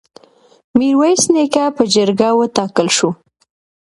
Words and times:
میرویس 0.77 1.21
نیکه 1.33 1.65
په 1.75 1.83
جرګه 1.93 2.29
وټاکل 2.39 2.87
شو. 2.97 3.09